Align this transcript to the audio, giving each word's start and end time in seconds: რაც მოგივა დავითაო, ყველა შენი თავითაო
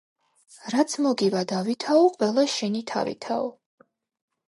რაც 0.75 0.95
მოგივა 1.09 1.45
დავითაო, 1.53 2.09
ყველა 2.17 2.49
შენი 2.57 2.85
თავითაო 2.97 3.49